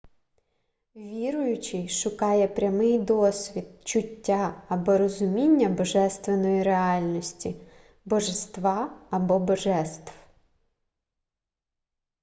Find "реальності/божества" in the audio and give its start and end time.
6.63-8.91